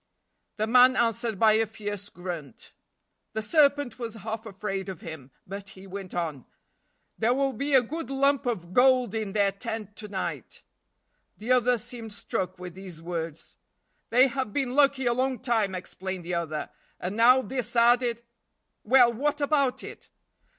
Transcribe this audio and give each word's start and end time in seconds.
The 0.57 0.65
man 0.65 0.95
answered 0.95 1.37
by 1.37 1.51
a 1.51 1.67
fierce 1.67 2.09
grunt. 2.09 2.73
The 3.33 3.43
serpent 3.43 3.99
was 3.99 4.15
half 4.15 4.47
afraid 4.47 4.89
of 4.89 5.01
him, 5.01 5.29
but 5.45 5.69
he 5.69 5.85
went 5.85 6.15
on. 6.15 6.47
"There 7.19 7.35
will 7.35 7.53
be 7.53 7.75
a 7.75 7.83
good 7.83 8.09
lump 8.09 8.47
of 8.47 8.73
gold 8.73 9.13
in 9.13 9.33
their 9.33 9.51
tent 9.51 9.95
to 9.97 10.07
night." 10.07 10.63
The 11.37 11.51
other 11.51 11.77
seemed 11.77 12.13
struck 12.13 12.57
with 12.57 12.73
these 12.73 12.99
words. 12.99 13.57
"They 14.09 14.25
have 14.25 14.51
been 14.51 14.73
lucky 14.73 15.05
a 15.05 15.13
long 15.13 15.37
time," 15.37 15.75
explained 15.75 16.25
the 16.25 16.33
other, 16.33 16.71
"and 16.99 17.15
now 17.15 17.43
this 17.43 17.75
added" 17.75 18.23
"Well, 18.83 19.13
what 19.13 19.39
about 19.39 19.83
it?" 19.83 20.09